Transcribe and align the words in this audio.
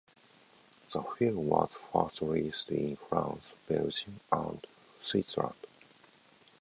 The 0.93 1.03
film 1.03 1.45
was 1.49 1.77
first 1.93 2.21
released 2.21 2.71
in 2.71 2.95
France, 2.95 3.53
Belgium, 3.69 4.19
and 4.31 4.59
Switzerland. 4.99 5.53